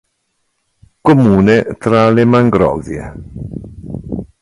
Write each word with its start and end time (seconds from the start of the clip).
Comune 1.09 1.75
tra 1.77 2.09
le 2.09 2.25
mangrovie. 2.25 3.03